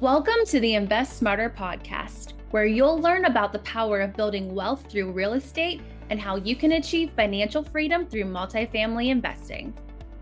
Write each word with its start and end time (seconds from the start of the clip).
Welcome 0.00 0.44
to 0.48 0.60
the 0.60 0.74
Invest 0.74 1.16
Smarter 1.16 1.48
podcast, 1.48 2.34
where 2.50 2.66
you'll 2.66 2.98
learn 2.98 3.24
about 3.24 3.50
the 3.50 3.60
power 3.60 4.02
of 4.02 4.14
building 4.14 4.54
wealth 4.54 4.84
through 4.90 5.10
real 5.10 5.32
estate 5.32 5.80
and 6.10 6.20
how 6.20 6.36
you 6.36 6.54
can 6.54 6.72
achieve 6.72 7.12
financial 7.16 7.62
freedom 7.62 8.04
through 8.04 8.24
multifamily 8.24 9.08
investing. 9.08 9.72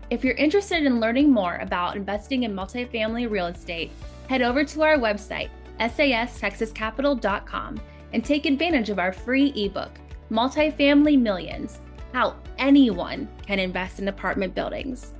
If 0.09 0.23
you're 0.23 0.35
interested 0.35 0.85
in 0.85 1.01
learning 1.01 1.29
more 1.29 1.57
about 1.57 1.97
investing 1.97 2.43
in 2.43 2.55
multifamily 2.55 3.29
real 3.29 3.47
estate, 3.47 3.91
head 4.29 4.41
over 4.41 4.63
to 4.63 4.81
our 4.81 4.97
website, 4.97 5.49
sastexascapital.com, 5.77 7.81
and 8.13 8.23
take 8.23 8.45
advantage 8.45 8.89
of 8.89 8.97
our 8.97 9.11
free 9.11 9.51
ebook, 9.57 9.91
Multifamily 10.31 11.19
Millions 11.19 11.79
How 12.13 12.37
Anyone 12.59 13.27
Can 13.45 13.59
Invest 13.59 13.99
in 13.99 14.07
Apartment 14.07 14.55
Buildings. 14.55 15.11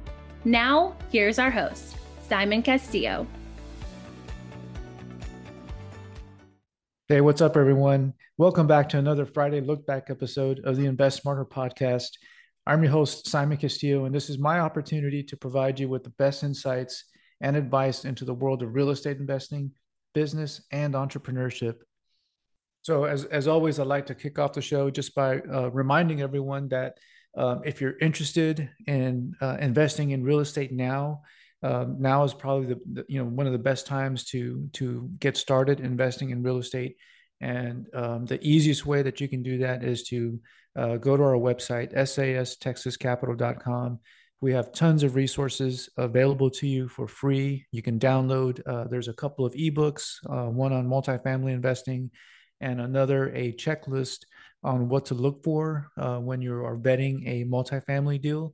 Now, 0.45 0.95
here's 1.11 1.39
our 1.39 1.51
host, 1.51 1.97
Simon 2.29 2.61
Castillo. 2.61 3.27
Hey, 7.08 7.22
what's 7.22 7.40
up, 7.40 7.55
everyone? 7.55 8.16
Welcome 8.40 8.66
back 8.66 8.90
to 8.90 8.98
another 8.98 9.27
Friday 9.27 9.62
Look 9.62 9.86
Back 9.86 10.09
episode 10.09 10.62
of 10.64 10.76
the 10.76 10.88
Invest 10.88 11.22
Smarter 11.22 11.45
podcast. 11.45 12.08
I'm 12.66 12.81
your 12.81 12.91
host, 12.91 13.28
Simon 13.28 13.59
Castillo, 13.59 14.05
and 14.05 14.16
this 14.16 14.28
is 14.28 14.40
my 14.40 14.59
opportunity 14.59 15.22
to 15.22 15.38
provide 15.38 15.80
you 15.80 15.88
with 15.88 16.04
the 16.04 16.09
best 16.18 16.44
insights 16.44 17.04
and 17.41 17.55
advice 17.55 18.05
into 18.05 18.26
the 18.26 18.34
world 18.34 18.64
of 18.64 18.73
real 18.73 18.90
estate 18.90 19.18
investing, 19.18 19.70
business, 20.16 20.64
and 20.72 20.95
entrepreneurship. 20.95 21.76
So, 22.81 23.04
as, 23.04 23.26
as 23.26 23.48
always, 23.48 23.80
I'd 23.80 23.86
like 23.86 24.08
to 24.08 24.16
kick 24.16 24.40
off 24.40 24.53
the 24.53 24.62
show 24.64 24.90
just 24.90 25.14
by 25.14 25.42
uh, 25.42 25.70
reminding 25.70 26.23
everyone 26.23 26.70
that 26.70 26.98
um, 27.38 27.62
if 27.66 27.81
you're 27.81 28.00
interested 28.00 28.67
in 28.88 29.36
uh, 29.44 29.58
investing 29.59 30.09
in 30.09 30.23
real 30.23 30.40
estate 30.40 30.73
now, 30.73 31.22
um, 31.65 31.95
now 31.99 32.23
is 32.23 32.33
probably 32.33 32.67
the, 32.67 32.79
the, 32.93 33.05
you 33.07 33.19
know 33.19 33.25
one 33.25 33.47
of 33.47 33.53
the 33.53 33.59
best 33.59 33.87
times 33.87 34.25
to 34.25 34.69
to 34.73 35.09
get 35.19 35.37
started 35.37 35.79
investing 35.79 36.29
in 36.29 36.43
real 36.43 36.57
estate. 36.57 36.97
And 37.41 37.88
um, 37.94 38.25
the 38.25 38.39
easiest 38.41 38.85
way 38.85 39.02
that 39.02 39.19
you 39.19 39.27
can 39.27 39.44
do 39.44 39.57
that 39.57 39.83
is 39.83 40.03
to 40.09 40.39
uh, 40.75 40.97
go 40.97 41.17
to 41.17 41.23
our 41.23 41.33
website 41.33 41.94
sastexascapital.com 41.94 43.99
we 44.41 44.53
have 44.53 44.72
tons 44.72 45.03
of 45.03 45.16
resources 45.16 45.89
available 45.97 46.49
to 46.52 46.67
you 46.67 46.88
for 46.88 47.07
free. 47.07 47.66
You 47.72 47.81
can 47.81 47.97
download 47.97 48.61
uh, 48.67 48.83
there's 48.83 49.07
a 49.07 49.13
couple 49.13 49.45
of 49.45 49.53
ebooks 49.53 50.17
uh, 50.29 50.50
one 50.50 50.73
on 50.73 50.88
multifamily 50.88 51.52
investing 51.52 52.11
and 52.61 52.79
another 52.79 53.33
a 53.33 53.53
checklist 53.53 54.19
on 54.63 54.89
what 54.89 55.05
to 55.05 55.13
look 55.13 55.44
for 55.44 55.88
uh, 55.97 56.17
when 56.17 56.41
you 56.41 56.53
are 56.53 56.77
vetting 56.77 57.27
a 57.27 57.45
multifamily 57.45 58.22
deal 58.22 58.53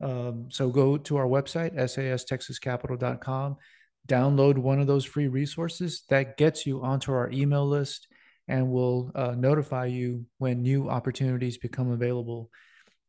um, 0.00 0.46
so 0.50 0.70
go 0.70 0.96
to 0.96 1.16
our 1.16 1.26
website, 1.26 1.74
sastexascapital.com, 1.76 3.56
download 4.06 4.58
one 4.58 4.80
of 4.80 4.86
those 4.86 5.04
free 5.04 5.28
resources 5.28 6.04
that 6.08 6.36
gets 6.36 6.66
you 6.66 6.82
onto 6.82 7.12
our 7.12 7.30
email 7.30 7.66
list 7.66 8.06
and 8.46 8.70
will 8.70 9.10
uh, 9.14 9.34
notify 9.36 9.86
you 9.86 10.24
when 10.38 10.62
new 10.62 10.88
opportunities 10.88 11.58
become 11.58 11.90
available. 11.90 12.50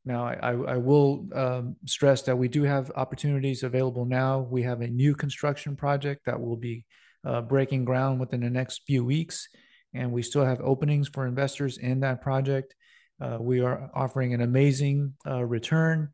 Now, 0.04 0.26
I, 0.26 0.52
I 0.52 0.78
will 0.78 1.28
um, 1.34 1.76
stress 1.86 2.24
that 2.24 2.38
we 2.38 2.48
do 2.48 2.64
have 2.64 2.92
opportunities 2.96 3.64
available 3.64 4.06
now. 4.06 4.40
We 4.40 4.64
have 4.64 4.82
a 4.82 4.88
new 4.88 5.14
construction 5.14 5.76
project 5.76 6.26
that 6.26 6.40
will 6.40 6.58
be 6.58 6.86
uh, 7.26 7.42
breaking 7.42 7.86
ground 7.86 8.20
within 8.20 8.42
the 8.42 8.50
next 8.50 8.82
few 8.88 9.06
weeks, 9.06 9.48
and 9.94 10.12
we 10.12 10.24
still 10.24 10.46
have 10.46 10.62
openings 10.62 11.08
for 11.08 11.28
investors 11.28 11.78
in 11.78 12.00
that 12.00 12.22
project. 12.22 12.76
Uh, 13.22 13.38
we 13.40 13.60
are 13.62 13.90
offering 13.94 14.34
an 14.34 14.42
amazing 14.42 15.14
uh, 15.28 15.44
return 15.44 16.10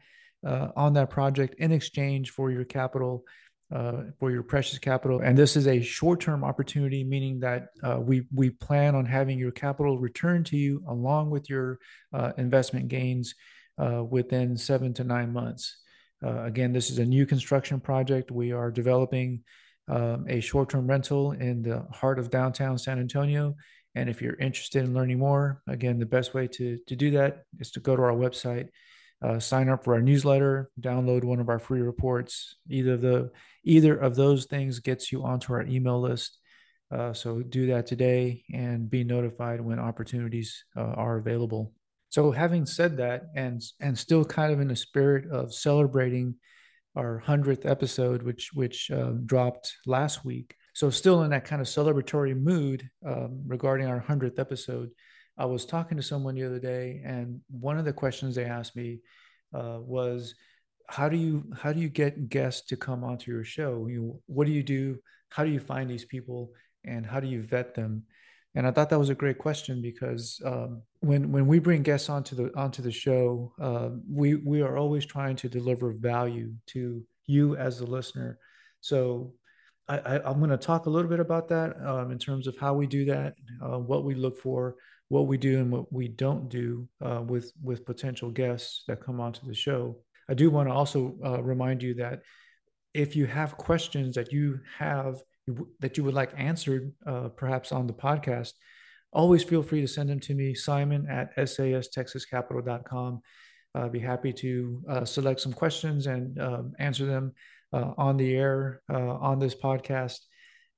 uh, 0.46 0.70
on 0.76 0.94
that 0.94 1.10
project 1.10 1.56
in 1.58 1.72
exchange 1.72 2.32
for 2.32 2.52
your 2.52 2.66
capital, 2.66 3.24
uh, 3.74 4.04
for 4.20 4.32
your 4.32 4.44
precious 4.44 4.80
capital. 4.80 5.22
And 5.22 5.38
this 5.38 5.56
is 5.56 5.68
a 5.68 5.82
short-term 5.82 6.44
opportunity, 6.44 7.04
meaning 7.04 7.40
that 7.40 7.70
uh, 7.84 8.00
we 8.00 8.28
we 8.34 8.52
plan 8.52 8.96
on 8.96 9.06
having 9.06 9.40
your 9.40 9.52
capital 9.52 9.98
returned 9.98 10.46
to 10.48 10.58
you 10.58 10.84
along 10.88 11.32
with 11.32 11.50
your 11.50 11.80
uh, 12.14 12.32
investment 12.38 12.88
gains 12.88 13.34
uh, 13.78 14.04
within 14.04 14.56
seven 14.56 14.94
to 14.94 15.04
nine 15.04 15.34
months. 15.34 15.78
Uh, 16.24 16.44
again, 16.44 16.72
this 16.72 16.90
is 16.90 17.00
a 17.00 17.06
new 17.06 17.26
construction 17.26 17.80
project. 17.80 18.32
We 18.32 18.52
are 18.52 18.72
developing 18.72 19.44
um, 19.88 20.26
a 20.28 20.40
short-term 20.40 20.88
rental 20.88 21.34
in 21.34 21.62
the 21.62 21.86
heart 21.92 22.20
of 22.20 22.30
downtown 22.30 22.78
San 22.78 23.00
Antonio. 23.00 23.56
And 23.94 24.10
if 24.10 24.22
you're 24.22 24.36
interested 24.36 24.84
in 24.84 24.94
learning 24.94 25.20
more, 25.20 25.62
again, 25.68 26.00
the 26.00 26.06
best 26.06 26.34
way 26.34 26.48
to, 26.48 26.78
to 26.88 26.96
do 26.96 27.12
that 27.12 27.44
is 27.60 27.72
to 27.72 27.80
go 27.80 27.96
to 27.96 28.02
our 28.02 28.12
website 28.12 28.70
uh, 29.22 29.40
sign 29.40 29.70
up 29.70 29.84
for 29.84 29.94
our 29.94 30.02
newsletter, 30.02 30.70
download 30.80 31.24
one 31.24 31.40
of 31.40 31.50
our 31.50 31.60
free 31.60 31.82
reports. 31.82 32.56
Either 32.70 32.94
of 32.94 33.02
the 33.02 33.32
either 33.64 33.96
of 33.96 34.16
those 34.16 34.46
things 34.46 34.80
gets 34.80 35.12
you 35.12 35.24
onto 35.24 35.54
our 35.54 35.64
email 35.64 36.00
list. 36.00 36.38
Uh, 36.92 37.14
so 37.14 37.42
do 37.42 37.68
that 37.68 37.88
today 37.88 38.44
and 38.54 38.90
be 38.90 39.04
notified 39.04 39.60
when 39.60 39.80
opportunities 39.80 40.64
uh, 40.78 40.82
are 40.82 41.18
available. 41.18 41.74
So 42.10 42.32
having 42.32 42.66
said 42.66 42.98
that, 42.98 43.24
and 43.36 43.62
and 43.80 43.98
still 43.98 44.24
kind 44.24 44.54
of 44.54 44.60
in 44.60 44.68
the 44.68 44.76
spirit 44.76 45.30
of 45.32 45.54
celebrating 45.54 46.36
our 46.96 47.20
hundredth 47.20 47.66
episode, 47.66 48.22
which 48.24 48.52
which 48.54 48.92
uh, 48.92 49.14
dropped 49.26 49.76
last 49.86 50.24
week. 50.24 50.56
So 50.74 50.90
still 50.90 51.24
in 51.24 51.32
that 51.32 51.46
kind 51.46 51.62
of 51.62 51.68
celebratory 51.68 52.40
mood 52.40 52.90
um, 53.06 53.44
regarding 53.48 53.88
our 53.88 54.00
hundredth 54.00 54.40
episode. 54.40 54.92
I 55.38 55.46
was 55.46 55.66
talking 55.66 55.98
to 55.98 56.04
someone 56.04 56.36
the 56.36 56.46
other 56.46 56.60
day, 56.60 57.02
and 57.04 57.42
one 57.50 57.78
of 57.78 57.86
the 57.86 57.94
questions 57.94 58.36
they 58.36 58.46
asked 58.46 58.76
me 58.76 59.00
uh, 59.54 59.80
was, 59.82 60.36
"How 60.90 61.10
do 61.10 61.18
you 61.18 61.44
how 61.56 61.74
do 61.74 61.80
you 61.80 61.90
get 61.90 62.30
guests 62.30 62.68
to 62.68 62.78
come 62.78 63.04
onto 63.04 63.32
your 63.32 63.44
show? 63.44 63.88
You 63.88 64.22
what 64.28 64.48
do 64.48 64.54
you 64.54 64.64
do? 64.64 65.00
How 65.30 65.44
do 65.44 65.52
you 65.52 65.60
find 65.60 65.90
these 65.90 66.06
people, 66.06 66.52
and 66.86 67.06
how 67.06 67.20
do 67.20 67.28
you 67.28 67.42
vet 67.42 67.76
them?" 67.76 68.04
And 68.56 68.66
I 68.66 68.72
thought 68.72 68.90
that 68.90 69.00
was 69.00 69.10
a 69.10 69.16
great 69.16 69.38
question 69.38 69.82
because 69.82 70.42
um, 70.46 70.82
when 71.02 71.32
when 71.32 71.46
we 71.46 71.60
bring 71.60 71.84
guests 71.84 72.10
onto 72.10 72.36
the 72.36 72.56
onto 72.56 72.82
the 72.82 72.92
show, 72.92 73.54
uh, 73.60 73.90
we 74.10 74.36
we 74.36 74.62
are 74.62 74.78
always 74.78 75.06
trying 75.06 75.36
to 75.38 75.50
deliver 75.50 75.92
value 75.92 76.54
to 76.68 77.04
you 77.26 77.58
as 77.58 77.80
the 77.80 77.86
listener. 77.86 78.40
So 78.80 79.34
I, 79.88 80.30
am 80.30 80.40
going 80.40 80.50
to 80.50 80.58
talk 80.58 80.88
a 80.88 80.90
little 80.90 81.10
bit 81.10 81.20
about 81.20 81.48
that 81.50 81.76
um, 81.86 82.12
in 82.12 82.18
terms 82.18 82.48
of 82.48 82.58
how 82.58 82.74
we 82.74 82.88
do 82.88 83.06
that, 83.06 83.36
uh, 83.62 83.78
what 83.78 84.04
we 84.04 84.16
look 84.16 84.38
for, 84.38 84.76
what 85.10 85.28
we 85.28 85.38
do 85.38 85.60
and 85.60 85.72
what 85.72 85.94
we 85.94 86.08
don't 86.08 86.50
do 86.50 86.88
uh, 87.04 87.22
with 87.22 87.52
with 87.62 87.86
potential 87.86 88.32
guests 88.32 88.84
that 88.88 89.02
come 89.02 89.20
onto 89.20 89.46
the 89.46 89.54
show. 89.54 89.98
I 90.28 90.34
do 90.34 90.50
want 90.50 90.70
to 90.70 90.74
also 90.74 91.16
uh, 91.24 91.44
remind 91.44 91.84
you 91.84 91.94
that 91.96 92.22
if 92.96 93.16
you 93.16 93.28
have 93.28 93.58
questions 93.58 94.16
that 94.16 94.32
you 94.32 94.60
have 94.78 95.22
that 95.80 95.98
you 95.98 96.04
would 96.04 96.16
like 96.16 96.32
answered, 96.36 96.92
uh, 97.06 97.30
perhaps 97.30 97.72
on 97.72 97.86
the 97.86 97.94
podcast, 97.94 98.54
always 99.14 99.44
feel 99.44 99.62
free 99.62 99.82
to 99.82 99.88
send 99.88 100.10
them 100.10 100.20
to 100.22 100.34
me, 100.34 100.56
Simon 100.56 101.08
at 101.08 101.36
sastexascapital.com. 101.38 103.22
I'd 103.76 103.92
be 103.92 104.00
happy 104.00 104.32
to 104.34 104.84
uh, 104.90 105.06
select 105.06 105.42
some 105.42 105.54
questions 105.54 106.08
and 106.08 106.40
um, 106.40 106.74
answer 106.80 107.06
them 107.06 107.34
on 107.98 108.18
the 108.18 108.36
air 108.36 108.82
uh, 108.92 109.16
on 109.16 109.40
this 109.40 109.56
podcast. 109.56 110.20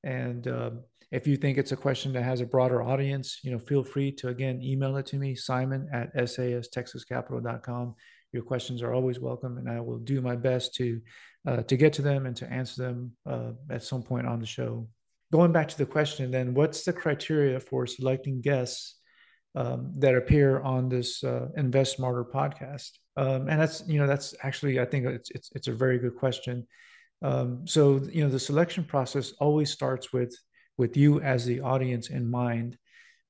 And 0.03 0.47
um, 0.47 0.84
if 1.12 1.28
you 1.28 1.38
think 1.38 1.58
it's 1.58 1.72
a 1.72 1.78
question 1.78 2.13
that 2.13 2.24
has 2.24 2.41
a 2.41 2.46
broader 2.46 2.81
audience, 2.81 3.40
you 3.44 3.52
know, 3.52 3.59
feel 3.59 3.84
free 3.84 4.12
to 4.13 4.28
again 4.30 4.62
email 4.62 4.97
it 4.97 5.06
to 5.08 5.18
me, 5.18 5.35
Simon 5.35 5.88
at 5.94 6.16
sastexascapital.com. 6.16 7.96
Your 8.34 8.44
questions 8.44 8.81
are 8.81 8.94
always 8.94 9.19
welcome, 9.19 9.58
and 9.58 9.69
I 9.69 9.80
will 9.80 10.00
do 10.00 10.22
my 10.22 10.35
best 10.35 10.75
to 10.75 11.02
uh, 11.47 11.62
to 11.63 11.78
get 11.78 11.94
to 11.94 12.02
them 12.02 12.25
and 12.25 12.35
to 12.35 12.52
answer 12.52 12.84
them 12.84 13.14
uh, 13.25 13.52
at 13.72 13.84
some 13.84 14.03
point 14.03 14.28
on 14.28 14.40
the 14.40 14.46
show. 14.46 14.88
Going 15.31 15.53
back 15.53 15.69
to 15.69 15.78
the 15.78 15.85
question, 15.85 16.29
then, 16.31 16.53
what's 16.53 16.84
the 16.84 16.94
criteria 16.94 17.59
for 17.59 17.88
selecting 17.88 18.41
guests 18.41 18.96
um, 19.56 19.94
that 19.97 20.16
appear 20.16 20.59
on 20.62 20.90
this 20.90 21.24
uh, 21.24 21.47
Invest 21.56 21.96
Smarter 21.96 22.25
podcast? 22.25 22.91
Um, 23.17 23.50
and 23.50 23.59
that's 23.59 23.83
you 23.88 24.00
know 24.00 24.07
that's 24.07 24.35
actually 24.44 24.79
I 24.79 24.85
think 24.85 25.05
it's 25.07 25.31
it's, 25.31 25.51
it's 25.55 25.67
a 25.67 25.73
very 25.73 25.97
good 25.97 26.16
question. 26.16 26.66
Um, 27.22 27.67
so 27.67 28.00
you 28.11 28.23
know 28.23 28.29
the 28.29 28.39
selection 28.39 28.83
process 28.83 29.33
always 29.39 29.72
starts 29.72 30.14
with 30.14 30.34
with 30.78 30.96
you 30.96 31.19
as 31.22 31.46
the 31.46 31.59
audience 31.61 32.09
in 32.09 32.29
mind. 32.29 32.78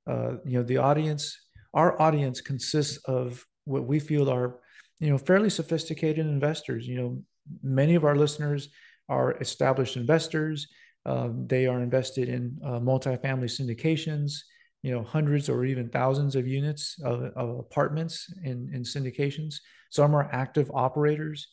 Uh, 0.06 0.34
you 0.46 0.58
know, 0.58 0.64
the 0.64 0.78
audience, 0.78 1.38
our 1.74 2.00
audience 2.02 2.42
consists 2.42 2.98
of 3.06 3.46
what 3.66 3.86
we 3.86 4.00
feel 4.00 4.30
are, 4.30 4.60
you 5.00 5.10
know, 5.10 5.18
fairly 5.18 5.50
sophisticated 5.50 6.26
investors. 6.26 6.88
You 6.88 6.96
know, 6.96 7.24
many 7.64 7.96
of 7.96 8.06
our 8.06 8.16
listeners 8.16 8.70
are 9.10 9.34
established 9.40 9.98
investors. 9.98 10.68
Um, 11.06 11.48
they 11.48 11.68
are 11.68 11.82
invested 11.82 12.30
in 12.30 12.58
uh, 12.64 12.80
multifamily 12.80 13.50
syndications, 13.50 14.34
you 14.84 14.92
know, 14.92 15.04
hundreds 15.04 15.50
or 15.50 15.66
even 15.66 15.90
thousands 15.90 16.36
of 16.36 16.48
units 16.48 16.96
of, 17.04 17.24
of 17.36 17.60
apartments 17.60 18.32
in, 18.44 18.70
in 18.74 18.84
syndications. 18.84 19.56
Some 19.90 20.16
are 20.16 20.30
active 20.32 20.72
operators. 20.74 21.48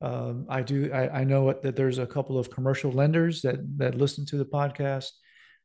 Um, 0.00 0.46
I 0.48 0.62
do. 0.62 0.90
I, 0.92 1.20
I, 1.20 1.24
know 1.24 1.52
that 1.52 1.74
there's 1.74 1.98
a 1.98 2.06
couple 2.06 2.38
of 2.38 2.50
commercial 2.50 2.92
lenders 2.92 3.42
that 3.42 3.56
that 3.78 3.96
listen 3.96 4.24
to 4.26 4.36
the 4.36 4.44
podcast. 4.44 5.10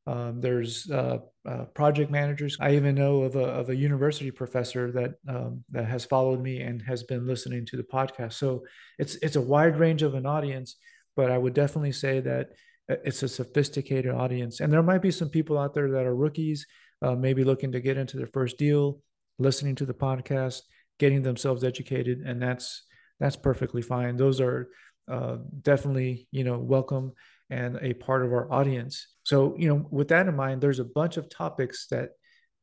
Um, 0.08 0.42
there's 0.42 0.90
uh, 0.90 1.20
uh, 1.48 1.66
project 1.76 2.10
managers. 2.10 2.58
I 2.60 2.76
even 2.76 2.96
know 2.96 3.22
of 3.22 3.36
a, 3.36 3.44
of 3.46 3.70
a 3.70 3.76
university 3.76 4.32
professor 4.32 4.92
that 4.92 5.14
um, 5.28 5.64
that 5.70 5.86
has 5.86 6.04
followed 6.04 6.42
me 6.42 6.62
and 6.62 6.82
has 6.82 7.04
been 7.04 7.28
listening 7.28 7.66
to 7.68 7.78
the 7.78 7.84
podcast. 7.84 8.34
So 8.34 8.64
it's 8.98 9.16
it's 9.18 9.36
a 9.36 9.42
wide 9.42 9.78
range 9.78 10.02
of 10.02 10.16
an 10.16 10.26
audience, 10.26 10.78
but 11.16 11.30
I 11.30 11.38
would 11.38 11.54
definitely 11.54 11.92
say 11.92 12.20
that 12.22 12.50
it's 12.90 13.24
a 13.24 13.30
sophisticated 13.30 14.14
audience. 14.14 14.60
And 14.60 14.72
there 14.72 14.84
might 14.84 15.02
be 15.02 15.12
some 15.12 15.30
people 15.30 15.58
out 15.58 15.74
there 15.74 15.92
that 15.92 16.06
are 16.06 16.16
rookies, 16.16 16.66
uh, 17.04 17.16
maybe 17.16 17.44
looking 17.44 17.72
to 17.74 17.82
get 17.82 17.98
into 17.98 18.18
their 18.18 18.28
first 18.28 18.58
deal, 18.58 19.02
listening 19.38 19.76
to 19.76 19.86
the 19.86 19.94
podcast, 19.94 20.62
getting 21.00 21.22
themselves 21.22 21.64
educated, 21.64 22.22
and 22.22 22.42
that's 22.42 22.84
that's 23.20 23.36
perfectly 23.36 23.82
fine. 23.82 24.16
Those 24.18 24.42
are 24.42 24.70
uh, 25.12 25.38
definitely 25.62 26.28
you 26.32 26.44
know 26.44 26.58
welcome 26.58 27.12
and 27.50 27.78
a 27.82 27.94
part 27.94 28.26
of 28.26 28.32
our 28.32 28.52
audience. 28.52 29.08
So 29.24 29.56
you 29.58 29.68
know, 29.68 29.86
with 29.92 30.08
that 30.08 30.28
in 30.28 30.36
mind, 30.36 30.62
there's 30.62 30.80
a 30.80 30.86
bunch 30.86 31.18
of 31.18 31.30
topics 31.30 31.88
that 31.92 32.12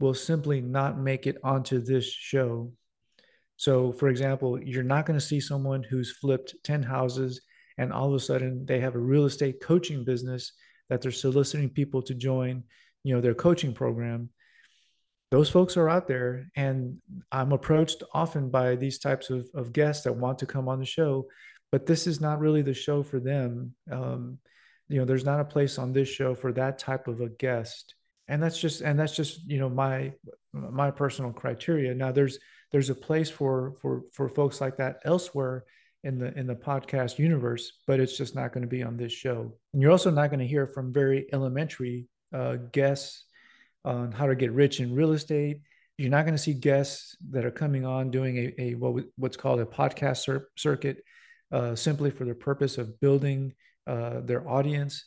will 0.01 0.15
simply 0.15 0.61
not 0.61 0.99
make 0.99 1.27
it 1.27 1.37
onto 1.45 1.81
this 1.81 2.07
show. 2.07 2.73
So, 3.57 3.93
for 3.93 4.09
example, 4.09 4.59
you're 4.59 4.83
not 4.83 5.05
going 5.05 5.19
to 5.19 5.25
see 5.25 5.39
someone 5.39 5.83
who's 5.83 6.17
flipped 6.17 6.55
10 6.65 6.83
houses 6.83 7.43
and 7.77 7.93
all 7.93 8.09
of 8.09 8.15
a 8.15 8.21
sudden 8.21 8.65
they 8.65 8.81
have 8.81 8.95
a 8.95 8.99
real 8.99 9.27
estate 9.27 9.61
coaching 9.63 10.03
business 10.03 10.53
that 10.89 11.03
they're 11.03 11.13
soliciting 11.13 11.69
people 11.69 12.03
to 12.03 12.15
join, 12.15 12.65
you 13.05 13.15
know, 13.15 13.21
their 13.21 13.35
coaching 13.35 13.73
program 13.75 14.31
those 15.31 15.49
folks 15.49 15.77
are 15.77 15.89
out 15.89 16.09
there. 16.09 16.51
And 16.57 16.99
i'm 17.31 17.53
approached 17.53 18.03
often 18.13 18.51
by 18.51 18.75
these 18.75 18.99
types 18.99 19.31
of, 19.31 19.49
of 19.55 19.73
guests 19.73 20.03
that 20.03 20.13
want 20.13 20.41
to 20.41 20.47
come 20.47 20.69
on 20.69 20.81
the 20.81 20.85
show 20.85 21.29
but 21.73 21.87
this 21.87 22.07
is 22.07 22.21
not 22.21 22.41
really 22.41 22.63
the 22.63 22.75
show 22.75 23.03
for 23.03 23.21
them. 23.21 23.75
Um, 23.91 24.39
you 24.89 24.99
know 24.99 25.05
there's 25.05 25.25
not 25.25 25.41
a 25.41 25.45
place 25.45 25.79
on 25.79 25.93
this 25.93 26.09
show 26.09 26.35
for 26.35 26.53
that 26.53 26.79
type 26.79 27.07
of 27.07 27.21
a 27.21 27.29
guest. 27.29 27.95
And 28.29 28.43
that's 28.43 28.59
just 28.59 28.81
and 28.81 28.99
that's 28.99 29.15
just 29.15 29.49
you 29.49 29.59
know 29.59 29.69
my 29.69 30.13
my 30.53 30.91
personal 30.91 31.33
criteria. 31.33 31.95
Now 31.95 32.13
there's 32.13 32.39
there's 32.73 32.91
a 32.91 32.95
place 32.95 33.31
for 33.31 33.75
for 33.81 34.03
for 34.13 34.29
folks 34.29 34.61
like 34.61 34.77
that 34.79 35.01
elsewhere 35.05 35.65
in 36.03 36.19
the 36.19 36.37
in 36.37 36.47
the 36.47 36.55
podcast 36.55 37.19
universe 37.19 37.73
but 37.87 38.01
it's 38.01 38.17
just 38.17 38.35
not 38.35 38.55
going 38.55 38.63
to 38.63 38.69
be 38.69 38.83
on 38.83 38.97
this 38.97 39.13
show. 39.13 39.53
And 39.73 39.83
you're 39.83 39.91
also 39.93 40.11
not 40.11 40.31
going 40.31 40.41
to 40.41 40.47
hear 40.47 40.67
from 40.67 40.93
very 40.93 41.27
elementary 41.33 42.09
uh, 42.33 42.57
guests 42.73 43.25
on 43.85 44.13
how 44.13 44.27
to 44.27 44.35
get 44.35 44.53
rich 44.53 44.81
in 44.81 44.95
real 44.95 45.13
estate. 45.13 45.61
You're 45.99 46.11
not 46.11 46.25
going 46.25 46.35
to 46.35 46.43
see 46.43 46.55
guests 46.55 47.17
that 47.31 47.45
are 47.45 47.51
coming 47.51 47.85
on 47.85 48.11
doing 48.11 48.37
a, 48.39 48.63
a 48.63 48.75
what, 48.75 49.05
what's 49.17 49.37
called 49.37 49.61
a 49.61 49.67
podcast 49.67 50.19
cir- 50.19 50.49
circuit 50.57 51.03
uh, 51.53 51.75
simply 51.75 52.11
for 52.11 52.25
the 52.25 52.35
purpose 52.35 52.79
of 52.79 52.99
building 53.01 53.55
uh, 53.87 54.21
their 54.21 54.49
audience. 54.49 55.05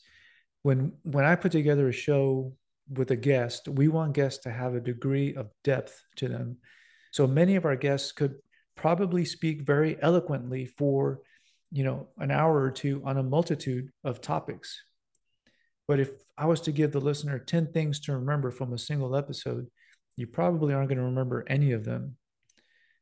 When 0.61 0.93
when 1.03 1.25
I 1.25 1.35
put 1.35 1.51
together 1.51 1.87
a 1.89 1.93
show 1.93 2.53
with 2.89 3.11
a 3.11 3.15
guest, 3.15 3.67
we 3.67 3.87
want 3.87 4.13
guests 4.13 4.43
to 4.43 4.51
have 4.51 4.75
a 4.75 4.81
degree 4.81 5.35
of 5.35 5.49
depth 5.63 6.01
to 6.17 6.27
them. 6.27 6.57
So 7.11 7.27
many 7.27 7.55
of 7.55 7.65
our 7.65 7.75
guests 7.75 8.11
could 8.11 8.35
probably 8.75 9.25
speak 9.25 9.61
very 9.61 9.97
eloquently 10.01 10.65
for 10.65 11.21
you 11.71 11.83
know 11.83 12.07
an 12.17 12.31
hour 12.31 12.61
or 12.61 12.71
two 12.71 13.01
on 13.05 13.17
a 13.17 13.23
multitude 13.23 13.89
of 14.03 14.21
topics 14.21 14.83
but 15.93 15.99
if 15.99 16.09
I 16.39 16.47
was 16.47 16.59
to 16.61 16.71
give 16.71 16.91
the 16.91 16.99
listener 16.99 17.37
10 17.37 17.71
things 17.71 17.99
to 17.99 18.13
remember 18.13 18.49
from 18.49 18.73
a 18.73 18.79
single 18.79 19.15
episode, 19.15 19.67
you 20.17 20.25
probably 20.25 20.73
aren't 20.73 20.89
going 20.89 20.97
to 20.97 21.03
remember 21.03 21.45
any 21.47 21.71
of 21.71 21.85
them. 21.85 22.15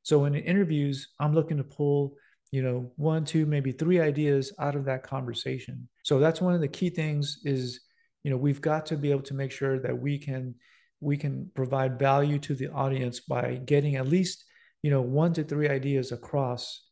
So 0.04 0.26
in 0.26 0.36
interviews, 0.36 1.08
I'm 1.18 1.34
looking 1.34 1.56
to 1.56 1.64
pull, 1.64 2.18
you 2.52 2.62
know, 2.62 2.92
one, 2.98 3.24
two, 3.24 3.46
maybe 3.46 3.72
three 3.72 4.02
ideas 4.02 4.52
out 4.60 4.76
of 4.76 4.84
that 4.84 5.04
conversation. 5.04 5.88
So 6.04 6.20
that's 6.20 6.42
one 6.42 6.54
of 6.54 6.60
the 6.60 6.68
key 6.68 6.90
things 6.90 7.40
is, 7.46 7.80
you 8.26 8.30
know, 8.30 8.36
we've 8.36 8.60
got 8.60 8.88
to 8.88 8.98
be 8.98 9.10
able 9.10 9.22
to 9.22 9.36
make 9.36 9.54
sure 9.54 9.80
that 9.80 9.98
we 9.98 10.18
can 10.18 10.56
we 11.00 11.16
can 11.16 11.50
provide 11.56 11.98
value 11.98 12.40
to 12.40 12.56
the 12.56 12.68
audience 12.74 13.22
by 13.22 13.62
getting 13.64 13.96
at 13.96 14.10
least, 14.10 14.44
you 14.84 14.92
know, 14.92 15.00
one 15.00 15.32
to 15.36 15.46
three 15.46 15.70
ideas 15.70 16.12
across. 16.12 16.84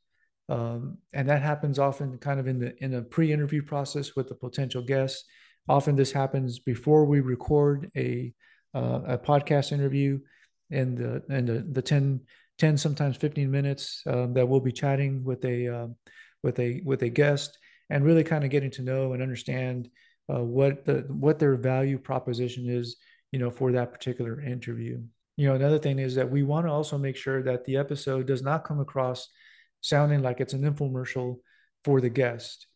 Um, 0.48 1.00
and 1.12 1.28
that 1.28 1.42
happens 1.42 1.78
often 1.78 2.18
kind 2.20 2.40
of 2.40 2.48
in 2.48 2.58
the 2.58 2.74
in 2.82 2.94
a 2.94 3.02
pre-interview 3.02 3.64
process 3.64 4.16
with 4.16 4.30
the 4.30 4.36
potential 4.36 4.82
guests 4.82 5.26
Often 5.70 5.96
this 5.96 6.12
happens 6.12 6.58
before 6.58 7.06
we 7.06 7.22
record 7.22 7.92
a 7.96 8.34
uh, 8.74 9.02
a 9.06 9.18
podcast 9.18 9.72
interview 9.72 10.20
in 10.72 10.96
the 10.96 11.24
in 11.30 11.46
the, 11.46 11.66
the 11.72 11.82
10, 11.82 12.22
10 12.58 12.78
sometimes 12.78 13.18
15 13.18 13.50
minutes 13.50 14.04
um, 14.08 14.34
that 14.34 14.48
we'll 14.48 14.60
be 14.60 14.72
chatting 14.72 15.24
with 15.24 15.46
a 15.46 15.68
uh, 15.68 15.88
with 16.44 16.60
a 16.60 16.82
with 16.84 17.04
a 17.04 17.10
guest 17.10 17.58
and 17.90 18.04
really 18.04 18.24
kind 18.24 18.44
of 18.44 18.50
getting 18.50 18.72
to 18.72 18.82
know 18.82 19.14
and 19.14 19.22
understand 19.22 19.90
uh, 20.34 20.44
what 20.44 20.86
the 20.86 21.06
what 21.10 21.38
their 21.38 21.56
value 21.56 22.00
proposition 22.00 22.68
is 22.68 22.98
you 23.32 23.40
know 23.40 23.52
for 23.52 23.72
that 23.72 23.92
particular 23.92 24.42
interview. 24.42 25.00
You 25.38 25.48
know 25.48 25.56
another 25.56 25.80
thing 25.80 26.00
is 26.00 26.16
that 26.16 26.30
we 26.30 26.42
want 26.42 26.66
to 26.66 26.72
also 26.72 26.98
make 26.98 27.16
sure 27.16 27.44
that 27.44 27.66
the 27.66 27.78
episode 27.78 28.26
does 28.26 28.42
not 28.42 28.66
come 28.66 28.80
across 28.80 29.28
sounding 29.82 30.22
like 30.24 30.42
it's 30.42 30.54
an 30.54 30.64
infomercial 30.64 31.38
for 31.84 32.02
the 32.02 32.10
guest. 32.10 32.68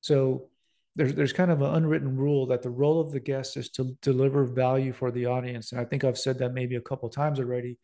So 0.00 0.50
there's 0.96 1.14
there's 1.14 1.32
kind 1.32 1.50
of 1.50 1.62
an 1.62 1.74
unwritten 1.74 2.16
rule 2.16 2.46
that 2.46 2.62
the 2.62 2.70
role 2.70 3.00
of 3.00 3.12
the 3.12 3.20
guest 3.20 3.56
is 3.56 3.70
to 3.70 3.96
deliver 4.02 4.44
value 4.44 4.92
for 4.92 5.10
the 5.10 5.26
audience. 5.26 5.72
And 5.72 5.80
i 5.80 5.84
think 5.84 6.04
i've 6.04 6.18
said 6.18 6.38
that 6.38 6.54
maybe 6.54 6.76
a 6.76 6.80
couple 6.80 7.08
times 7.08 7.40
already 7.40 7.78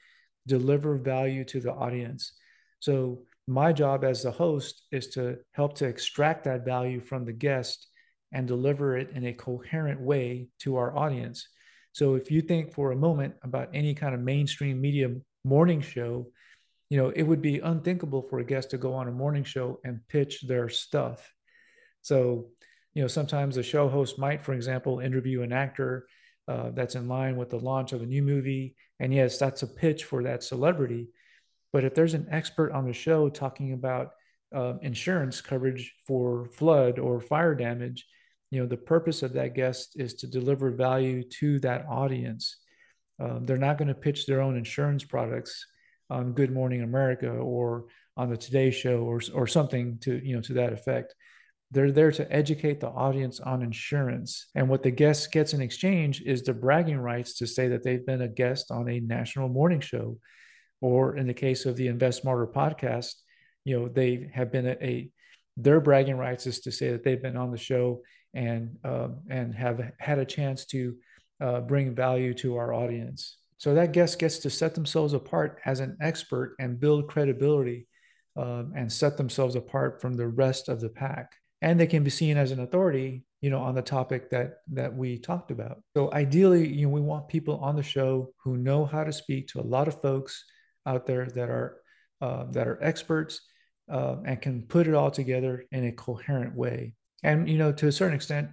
deliver 0.46 0.96
value 0.96 1.44
to 1.44 1.60
the 1.60 1.72
audience. 1.72 2.32
So 2.80 3.22
my 3.46 3.72
job 3.72 4.04
as 4.04 4.22
the 4.22 4.30
host 4.30 4.82
is 4.90 5.08
to 5.08 5.38
help 5.52 5.74
to 5.76 5.86
extract 5.86 6.44
that 6.44 6.64
value 6.64 7.00
from 7.00 7.24
the 7.24 7.32
guest 7.32 7.88
and 8.32 8.46
deliver 8.46 8.96
it 8.96 9.10
in 9.14 9.26
a 9.26 9.32
coherent 9.32 10.00
way 10.00 10.48
to 10.60 10.76
our 10.76 10.96
audience. 10.96 11.48
So 11.92 12.14
if 12.14 12.30
you 12.30 12.40
think 12.40 12.72
for 12.72 12.92
a 12.92 12.96
moment 12.96 13.34
about 13.42 13.70
any 13.74 13.94
kind 13.94 14.14
of 14.14 14.20
mainstream 14.20 14.80
media 14.80 15.08
morning 15.44 15.80
show 15.80 16.26
you 16.90 16.96
know 16.96 17.10
it 17.10 17.22
would 17.22 17.40
be 17.40 17.60
unthinkable 17.60 18.20
for 18.20 18.40
a 18.40 18.44
guest 18.44 18.70
to 18.70 18.78
go 18.78 18.92
on 18.92 19.08
a 19.08 19.12
morning 19.12 19.44
show 19.44 19.80
and 19.84 20.00
pitch 20.08 20.42
their 20.42 20.68
stuff. 20.68 21.32
So 22.02 22.48
you 22.94 23.02
know, 23.02 23.08
sometimes 23.08 23.56
a 23.56 23.62
show 23.62 23.88
host 23.88 24.18
might, 24.18 24.42
for 24.42 24.52
example, 24.52 25.00
interview 25.00 25.42
an 25.42 25.52
actor 25.52 26.06
uh, 26.48 26.70
that's 26.70 26.96
in 26.96 27.08
line 27.08 27.36
with 27.36 27.50
the 27.50 27.58
launch 27.58 27.92
of 27.92 28.02
a 28.02 28.06
new 28.06 28.22
movie. 28.22 28.74
And 28.98 29.14
yes, 29.14 29.38
that's 29.38 29.62
a 29.62 29.66
pitch 29.66 30.04
for 30.04 30.24
that 30.24 30.42
celebrity. 30.42 31.08
But 31.72 31.84
if 31.84 31.94
there's 31.94 32.14
an 32.14 32.26
expert 32.30 32.72
on 32.72 32.86
the 32.86 32.92
show 32.92 33.28
talking 33.28 33.72
about 33.72 34.10
uh, 34.54 34.74
insurance 34.82 35.40
coverage 35.40 35.94
for 36.06 36.46
flood 36.46 36.98
or 36.98 37.20
fire 37.20 37.54
damage, 37.54 38.06
you 38.50 38.60
know, 38.60 38.66
the 38.66 38.76
purpose 38.76 39.22
of 39.22 39.32
that 39.34 39.54
guest 39.54 39.92
is 39.96 40.14
to 40.14 40.26
deliver 40.26 40.70
value 40.70 41.22
to 41.38 41.60
that 41.60 41.86
audience. 41.88 42.56
Um, 43.20 43.46
they're 43.46 43.56
not 43.56 43.78
going 43.78 43.88
to 43.88 43.94
pitch 43.94 44.26
their 44.26 44.40
own 44.40 44.56
insurance 44.56 45.04
products 45.04 45.64
on 46.08 46.32
Good 46.32 46.50
Morning 46.50 46.82
America 46.82 47.30
or 47.30 47.86
on 48.16 48.28
the 48.28 48.36
Today 48.36 48.72
Show 48.72 49.02
or 49.02 49.20
or 49.32 49.46
something 49.46 49.98
to 50.00 50.20
you 50.26 50.34
know 50.34 50.42
to 50.42 50.54
that 50.54 50.72
effect. 50.72 51.14
They're 51.72 51.92
there 51.92 52.10
to 52.12 52.32
educate 52.32 52.80
the 52.80 52.88
audience 52.88 53.38
on 53.38 53.62
insurance. 53.62 54.48
And 54.56 54.68
what 54.68 54.82
the 54.82 54.90
guest 54.90 55.30
gets 55.30 55.54
in 55.54 55.60
exchange 55.60 56.20
is 56.22 56.42
the 56.42 56.52
bragging 56.52 56.98
rights 56.98 57.34
to 57.34 57.46
say 57.46 57.68
that 57.68 57.84
they've 57.84 58.04
been 58.04 58.22
a 58.22 58.28
guest 58.28 58.72
on 58.72 58.88
a 58.88 59.00
national 59.00 59.48
morning 59.48 59.80
show. 59.80 60.18
Or 60.80 61.16
in 61.16 61.26
the 61.26 61.34
case 61.34 61.66
of 61.66 61.76
the 61.76 61.86
Invest 61.86 62.22
Smarter 62.22 62.46
podcast, 62.46 63.14
you 63.64 63.78
know, 63.78 63.88
they 63.88 64.30
have 64.34 64.50
been 64.50 64.66
a, 64.66 64.84
a 64.84 65.10
their 65.56 65.80
bragging 65.80 66.16
rights 66.16 66.46
is 66.46 66.60
to 66.60 66.72
say 66.72 66.90
that 66.90 67.04
they've 67.04 67.22
been 67.22 67.36
on 67.36 67.50
the 67.50 67.58
show 67.58 68.02
and 68.34 68.76
uh, 68.84 69.08
and 69.28 69.54
have 69.54 69.92
had 69.98 70.18
a 70.18 70.24
chance 70.24 70.64
to 70.66 70.96
uh, 71.40 71.60
bring 71.60 71.94
value 71.94 72.34
to 72.34 72.56
our 72.56 72.72
audience. 72.72 73.36
So 73.58 73.74
that 73.74 73.92
guest 73.92 74.18
gets 74.18 74.38
to 74.38 74.50
set 74.50 74.74
themselves 74.74 75.12
apart 75.12 75.60
as 75.66 75.80
an 75.80 75.96
expert 76.00 76.56
and 76.58 76.80
build 76.80 77.08
credibility 77.08 77.86
um, 78.36 78.72
and 78.74 78.90
set 78.90 79.18
themselves 79.18 79.54
apart 79.54 80.00
from 80.00 80.14
the 80.14 80.26
rest 80.26 80.68
of 80.68 80.80
the 80.80 80.88
pack 80.88 81.30
and 81.62 81.78
they 81.78 81.86
can 81.86 82.02
be 82.02 82.10
seen 82.10 82.36
as 82.36 82.50
an 82.50 82.60
authority 82.60 83.24
you 83.40 83.50
know 83.50 83.60
on 83.60 83.74
the 83.74 83.82
topic 83.82 84.30
that 84.30 84.58
that 84.72 84.94
we 84.94 85.18
talked 85.18 85.50
about. 85.50 85.82
So 85.96 86.12
ideally 86.12 86.66
you 86.66 86.86
know 86.86 86.92
we 86.92 87.00
want 87.00 87.28
people 87.28 87.58
on 87.58 87.76
the 87.76 87.82
show 87.82 88.32
who 88.44 88.56
know 88.56 88.84
how 88.84 89.04
to 89.04 89.12
speak 89.12 89.48
to 89.48 89.60
a 89.60 89.62
lot 89.62 89.88
of 89.88 90.00
folks 90.00 90.44
out 90.86 91.06
there 91.06 91.26
that 91.26 91.48
are 91.48 91.78
uh, 92.20 92.44
that 92.50 92.68
are 92.68 92.82
experts 92.82 93.40
uh, 93.90 94.16
and 94.24 94.40
can 94.40 94.62
put 94.62 94.86
it 94.86 94.94
all 94.94 95.10
together 95.10 95.64
in 95.72 95.86
a 95.86 95.92
coherent 95.92 96.54
way. 96.54 96.94
And 97.22 97.48
you 97.48 97.58
know 97.58 97.72
to 97.72 97.88
a 97.88 97.92
certain 97.92 98.14
extent 98.14 98.48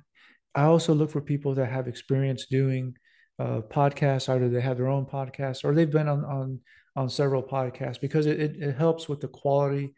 i 0.55 0.63
also 0.63 0.93
look 0.93 1.11
for 1.11 1.21
people 1.21 1.53
that 1.53 1.67
have 1.67 1.87
experience 1.87 2.47
doing 2.47 2.95
uh, 3.39 3.61
podcasts 3.69 4.27
either 4.27 4.49
they 4.49 4.61
have 4.61 4.77
their 4.77 4.87
own 4.87 5.05
podcast 5.05 5.63
or 5.63 5.73
they've 5.73 5.91
been 5.91 6.07
on 6.07 6.25
on 6.25 6.59
on 6.95 7.09
several 7.09 7.43
podcasts 7.43 8.01
because 8.01 8.25
it, 8.25 8.39
it, 8.39 8.55
it 8.61 8.75
helps 8.75 9.07
with 9.07 9.21
the 9.21 9.27
quality 9.27 9.93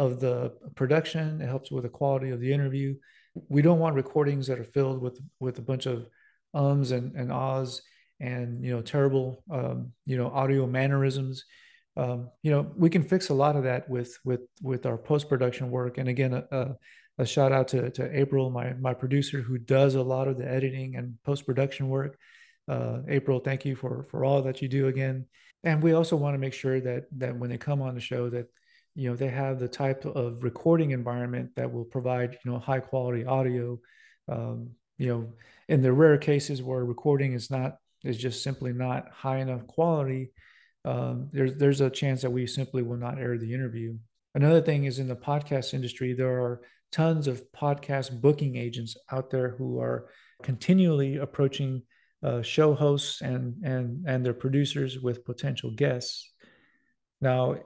of 0.00 0.18
the 0.18 0.54
production. 0.76 1.42
It 1.42 1.46
helps 1.46 1.70
with 1.70 1.82
the 1.82 1.90
quality 1.90 2.30
of 2.30 2.40
the 2.40 2.50
interview. 2.50 2.94
We 3.50 3.60
don't 3.60 3.78
want 3.78 3.96
recordings 3.96 4.46
that 4.46 4.58
are 4.58 4.64
filled 4.64 5.02
with 5.02 5.20
with 5.40 5.58
a 5.58 5.62
bunch 5.62 5.84
of 5.84 6.06
ums 6.54 6.90
and, 6.90 7.14
and 7.14 7.30
ahs 7.30 7.82
and 8.18 8.64
you 8.64 8.72
know 8.72 8.80
terrible 8.80 9.44
um, 9.50 9.92
you 10.06 10.16
know 10.16 10.28
audio 10.28 10.66
mannerisms. 10.66 11.44
Um, 11.98 12.30
you 12.42 12.50
know 12.50 12.72
we 12.76 12.88
can 12.88 13.02
fix 13.02 13.28
a 13.28 13.34
lot 13.34 13.56
of 13.56 13.64
that 13.64 13.90
with 13.90 14.18
with 14.24 14.40
with 14.62 14.86
our 14.86 14.96
post 14.96 15.28
production 15.28 15.70
work. 15.70 15.98
And 15.98 16.08
again, 16.08 16.32
a, 16.32 16.44
a, 16.50 16.76
a 17.18 17.26
shout 17.26 17.52
out 17.52 17.68
to 17.68 17.90
to 17.90 18.18
April, 18.18 18.48
my 18.48 18.72
my 18.72 18.94
producer, 18.94 19.42
who 19.42 19.58
does 19.58 19.96
a 19.96 20.02
lot 20.02 20.28
of 20.28 20.38
the 20.38 20.50
editing 20.50 20.96
and 20.96 21.18
post 21.24 21.44
production 21.44 21.90
work. 21.90 22.18
Uh, 22.66 23.00
April, 23.06 23.38
thank 23.38 23.66
you 23.66 23.76
for 23.76 24.06
for 24.10 24.24
all 24.24 24.40
that 24.42 24.62
you 24.62 24.68
do 24.68 24.88
again. 24.88 25.26
And 25.62 25.82
we 25.82 25.92
also 25.92 26.16
want 26.16 26.32
to 26.32 26.38
make 26.38 26.54
sure 26.54 26.80
that 26.80 27.04
that 27.18 27.36
when 27.36 27.50
they 27.50 27.58
come 27.58 27.82
on 27.82 27.94
the 27.94 28.00
show 28.00 28.30
that 28.30 28.46
you 28.94 29.08
know 29.08 29.16
they 29.16 29.28
have 29.28 29.58
the 29.58 29.68
type 29.68 30.04
of 30.04 30.42
recording 30.42 30.90
environment 30.90 31.50
that 31.56 31.72
will 31.72 31.84
provide 31.84 32.36
you 32.44 32.50
know 32.50 32.58
high 32.58 32.80
quality 32.80 33.24
audio 33.24 33.78
um, 34.28 34.70
you 35.00 35.08
know, 35.08 35.32
in 35.68 35.82
the 35.82 35.92
rare 35.92 36.18
cases 36.18 36.62
where 36.62 36.84
recording 36.84 37.32
is 37.32 37.50
not 37.50 37.76
is 38.04 38.18
just 38.18 38.42
simply 38.42 38.72
not 38.72 39.10
high 39.10 39.38
enough 39.38 39.66
quality, 39.66 40.30
um, 40.84 41.28
there's 41.32 41.56
there's 41.56 41.80
a 41.80 41.90
chance 41.90 42.22
that 42.22 42.30
we 42.30 42.46
simply 42.46 42.82
will 42.82 42.98
not 42.98 43.18
air 43.18 43.38
the 43.38 43.52
interview. 43.52 43.96
Another 44.34 44.60
thing 44.60 44.84
is 44.84 44.98
in 44.98 45.08
the 45.08 45.16
podcast 45.16 45.72
industry, 45.74 46.12
there 46.12 46.42
are 46.42 46.60
tons 46.92 47.28
of 47.28 47.42
podcast 47.52 48.20
booking 48.20 48.56
agents 48.56 48.96
out 49.10 49.30
there 49.30 49.56
who 49.56 49.80
are 49.80 50.10
continually 50.42 51.16
approaching 51.16 51.82
uh, 52.22 52.42
show 52.42 52.74
hosts 52.74 53.22
and 53.22 53.54
and 53.64 54.04
and 54.06 54.24
their 54.24 54.34
producers 54.34 55.00
with 55.00 55.24
potential 55.24 55.70
guests. 55.70 56.30
Now, 57.22 57.56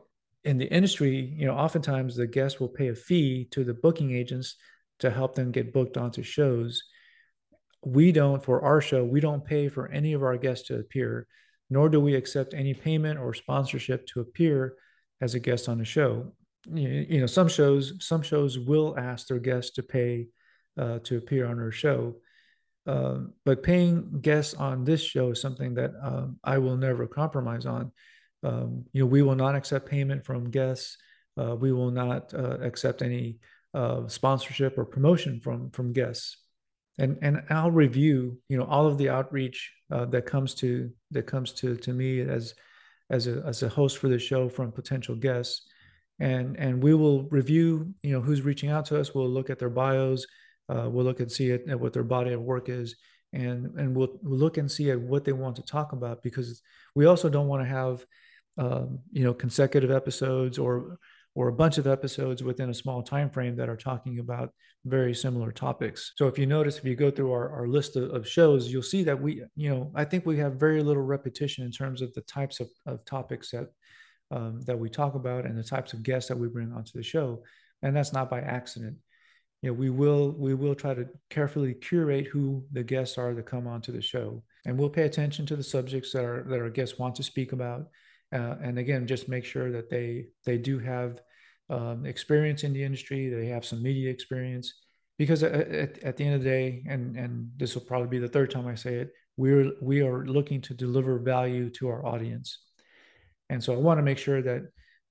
in 0.44 0.58
the 0.58 0.66
industry, 0.66 1.32
you 1.36 1.46
know, 1.46 1.54
oftentimes 1.54 2.16
the 2.16 2.26
guests 2.26 2.60
will 2.60 2.68
pay 2.68 2.88
a 2.88 2.94
fee 2.94 3.48
to 3.50 3.64
the 3.64 3.74
booking 3.74 4.14
agents 4.14 4.56
to 4.98 5.10
help 5.10 5.34
them 5.34 5.50
get 5.50 5.72
booked 5.72 5.96
onto 5.96 6.22
shows. 6.22 6.82
We 7.84 8.12
don't, 8.12 8.42
for 8.42 8.62
our 8.62 8.80
show, 8.80 9.04
we 9.04 9.20
don't 9.20 9.44
pay 9.44 9.68
for 9.68 9.88
any 9.88 10.12
of 10.12 10.22
our 10.22 10.36
guests 10.36 10.68
to 10.68 10.78
appear, 10.78 11.26
nor 11.70 11.88
do 11.88 12.00
we 12.00 12.14
accept 12.14 12.54
any 12.54 12.74
payment 12.74 13.18
or 13.18 13.34
sponsorship 13.34 14.06
to 14.08 14.20
appear 14.20 14.74
as 15.20 15.34
a 15.34 15.40
guest 15.40 15.68
on 15.68 15.78
the 15.78 15.84
show. 15.84 16.32
You 16.72 17.20
know, 17.20 17.26
some 17.26 17.48
shows, 17.48 17.94
some 18.00 18.22
shows 18.22 18.58
will 18.58 18.98
ask 18.98 19.26
their 19.26 19.38
guests 19.38 19.72
to 19.72 19.82
pay 19.82 20.28
uh, 20.78 20.98
to 21.04 21.18
appear 21.18 21.46
on 21.46 21.58
our 21.58 21.70
show, 21.70 22.16
um, 22.86 23.32
but 23.44 23.62
paying 23.62 24.20
guests 24.20 24.54
on 24.54 24.84
this 24.84 25.02
show 25.02 25.30
is 25.30 25.40
something 25.40 25.74
that 25.74 25.92
um, 26.02 26.38
I 26.44 26.58
will 26.58 26.76
never 26.76 27.06
compromise 27.06 27.66
on. 27.66 27.92
Um, 28.44 28.84
you 28.92 29.00
know, 29.00 29.06
we 29.06 29.22
will 29.22 29.34
not 29.34 29.54
accept 29.54 29.88
payment 29.88 30.24
from 30.24 30.50
guests. 30.50 30.96
Uh, 31.36 31.56
we 31.56 31.72
will 31.72 31.90
not 31.90 32.32
uh, 32.34 32.58
accept 32.60 33.02
any 33.02 33.38
uh, 33.72 34.06
sponsorship 34.06 34.78
or 34.78 34.84
promotion 34.84 35.40
from 35.40 35.70
from 35.70 35.92
guests. 35.92 36.36
And 36.98 37.18
and 37.22 37.42
I'll 37.50 37.72
review, 37.72 38.38
you 38.48 38.56
know, 38.56 38.64
all 38.64 38.86
of 38.86 38.98
the 38.98 39.08
outreach 39.08 39.72
uh, 39.90 40.04
that 40.06 40.26
comes 40.26 40.54
to 40.56 40.90
that 41.10 41.26
comes 41.26 41.52
to 41.54 41.76
to 41.76 41.92
me 41.92 42.20
as 42.20 42.54
as 43.10 43.26
a 43.26 43.42
as 43.46 43.62
a 43.62 43.68
host 43.68 43.98
for 43.98 44.08
the 44.08 44.18
show 44.18 44.48
from 44.48 44.70
potential 44.70 45.16
guests, 45.16 45.66
and 46.20 46.56
and 46.56 46.82
we 46.82 46.94
will 46.94 47.24
review, 47.24 47.94
you 48.02 48.12
know, 48.12 48.20
who's 48.20 48.42
reaching 48.42 48.70
out 48.70 48.84
to 48.86 49.00
us. 49.00 49.14
We'll 49.14 49.28
look 49.28 49.50
at 49.50 49.58
their 49.58 49.70
bios 49.70 50.26
uh, 50.68 50.88
we'll 50.90 51.04
look 51.04 51.20
and 51.20 51.30
see 51.30 51.50
it, 51.50 51.64
at 51.68 51.78
what 51.78 51.92
their 51.92 52.04
body 52.04 52.32
of 52.32 52.40
work 52.40 52.68
is, 52.68 52.96
and 53.32 53.66
and 53.78 53.94
we'll, 53.94 54.18
we'll 54.22 54.38
look 54.38 54.56
and 54.56 54.70
see 54.70 54.90
at 54.90 55.00
what 55.00 55.24
they 55.24 55.32
want 55.32 55.56
to 55.56 55.62
talk 55.62 55.92
about 55.92 56.22
because 56.22 56.62
we 56.94 57.06
also 57.06 57.28
don't 57.28 57.48
want 57.48 57.62
to 57.62 57.68
have 57.68 58.04
um, 58.58 59.00
you 59.12 59.24
know 59.24 59.34
consecutive 59.34 59.90
episodes 59.90 60.58
or 60.58 60.98
or 61.36 61.48
a 61.48 61.52
bunch 61.52 61.78
of 61.78 61.86
episodes 61.88 62.44
within 62.44 62.70
a 62.70 62.74
small 62.74 63.02
time 63.02 63.28
frame 63.28 63.56
that 63.56 63.68
are 63.68 63.76
talking 63.76 64.20
about 64.20 64.50
very 64.84 65.12
similar 65.12 65.50
topics. 65.50 66.12
So 66.14 66.28
if 66.28 66.38
you 66.38 66.46
notice, 66.46 66.78
if 66.78 66.84
you 66.84 66.94
go 66.94 67.10
through 67.10 67.32
our, 67.32 67.50
our 67.50 67.66
list 67.66 67.96
of, 67.96 68.10
of, 68.10 68.28
shows, 68.28 68.70
you'll 68.70 68.82
see 68.82 69.02
that 69.02 69.20
we, 69.20 69.42
you 69.56 69.68
know, 69.68 69.90
I 69.96 70.04
think 70.04 70.24
we 70.24 70.38
have 70.38 70.60
very 70.60 70.80
little 70.80 71.02
repetition 71.02 71.64
in 71.64 71.72
terms 71.72 72.02
of 72.02 72.14
the 72.14 72.20
types 72.20 72.60
of, 72.60 72.68
of 72.86 73.04
topics 73.04 73.50
that 73.50 73.66
um, 74.30 74.60
that 74.66 74.78
we 74.78 74.88
talk 74.88 75.16
about 75.16 75.44
and 75.44 75.58
the 75.58 75.64
types 75.64 75.92
of 75.92 76.04
guests 76.04 76.28
that 76.28 76.38
we 76.38 76.46
bring 76.46 76.72
onto 76.72 76.92
the 76.94 77.02
show. 77.02 77.42
And 77.82 77.96
that's 77.96 78.12
not 78.12 78.30
by 78.30 78.40
accident 78.40 78.96
you 79.64 79.70
know, 79.70 79.74
we 79.74 79.88
will 79.88 80.32
we 80.32 80.52
will 80.52 80.74
try 80.74 80.92
to 80.92 81.08
carefully 81.30 81.72
curate 81.72 82.26
who 82.26 82.62
the 82.72 82.84
guests 82.84 83.16
are 83.16 83.32
that 83.32 83.46
come 83.46 83.66
onto 83.66 83.92
the 83.92 84.02
show, 84.02 84.42
and 84.66 84.78
we'll 84.78 84.90
pay 84.90 85.04
attention 85.04 85.46
to 85.46 85.56
the 85.56 85.62
subjects 85.62 86.12
that 86.12 86.22
our 86.22 86.42
that 86.42 86.60
our 86.60 86.68
guests 86.68 86.98
want 86.98 87.14
to 87.14 87.22
speak 87.22 87.52
about, 87.52 87.86
uh, 88.34 88.56
and 88.62 88.78
again, 88.78 89.06
just 89.06 89.28
make 89.28 89.44
sure 89.44 89.70
that 89.72 89.88
they 89.88 90.26
they 90.44 90.58
do 90.58 90.78
have 90.78 91.20
um, 91.70 92.04
experience 92.04 92.64
in 92.64 92.72
the 92.72 92.82
industry, 92.82 93.28
they 93.28 93.46
have 93.46 93.64
some 93.64 93.82
media 93.82 94.10
experience, 94.10 94.74
because 95.18 95.42
at, 95.42 96.02
at, 96.02 96.16
the 96.16 96.24
end 96.24 96.34
of 96.34 96.42
the 96.42 96.48
day, 96.48 96.84
and 96.88 97.16
and 97.16 97.50
this 97.56 97.74
will 97.74 97.82
probably 97.82 98.08
be 98.08 98.18
the 98.18 98.28
third 98.28 98.50
time 98.50 98.66
I 98.66 98.74
say 98.74 98.96
it, 98.96 99.12
we're 99.36 99.72
we 99.80 100.02
are 100.02 100.26
looking 100.26 100.60
to 100.62 100.74
deliver 100.74 101.18
value 101.18 101.70
to 101.70 101.88
our 101.88 102.04
audience, 102.04 102.58
and 103.48 103.62
so 103.62 103.72
I 103.72 103.76
want 103.76 103.98
to 103.98 104.02
make 104.02 104.18
sure 104.18 104.42
that 104.42 104.62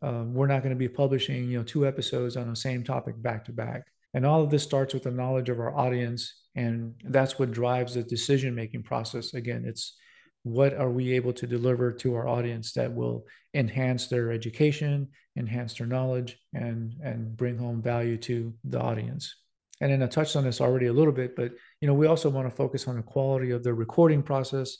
um, 0.02 0.34
we're 0.34 0.48
not 0.48 0.62
going 0.62 0.76
to 0.76 0.80
be 0.80 0.90
publishing 0.90 1.50
you 1.50 1.58
know 1.58 1.64
two 1.64 1.88
episodes 1.88 2.38
on 2.38 2.50
the 2.50 2.56
same 2.56 2.84
topic 2.84 3.22
back 3.22 3.46
to 3.46 3.54
back 3.54 3.84
and 4.14 4.26
all 4.26 4.44
of 4.44 4.50
this 4.50 4.64
starts 4.64 4.94
with 4.94 5.04
the 5.04 5.12
knowledge 5.12 5.50
of 5.50 5.60
our 5.60 5.76
audience. 5.76 6.42
And 6.56 6.94
that's 7.04 7.40
what 7.40 7.52
drives 7.52 7.96
the 7.96 8.04
decision 8.04 8.54
making 8.54 8.84
process. 8.84 9.34
Again, 9.34 9.64
it's 9.66 9.98
what 10.44 10.74
are 10.74 10.90
we 10.90 11.14
able 11.14 11.34
to 11.34 11.48
deliver 11.48 11.92
to 11.92 12.16
our 12.16 12.28
audience 12.28 12.74
that 12.74 12.94
will 12.94 13.26
enhance 13.54 14.08
their 14.08 14.32
education, 14.32 15.08
enhance 15.38 15.74
their 15.76 15.88
knowledge, 15.88 16.38
and, 16.54 16.96
and 17.04 17.36
bring 17.36 17.58
home 17.58 17.82
value 17.82 18.18
to 18.18 18.54
the 18.66 18.80
audience. 18.80 19.36
And 19.82 19.92
then 19.92 20.04
I 20.04 20.08
touched 20.08 20.36
on 20.36 20.44
this 20.44 20.62
already 20.62 20.88
a 20.88 20.94
little 20.94 21.14
bit, 21.14 21.36
but 21.36 21.52
you 21.82 21.88
know, 21.88 21.94
we 21.94 22.08
also 22.08 22.30
want 22.30 22.50
to 22.50 22.56
focus 22.56 22.88
on 22.88 22.98
the 22.98 23.04
quality 23.04 23.52
of 23.52 23.64
the 23.64 23.74
recording 23.74 24.22
process 24.22 24.78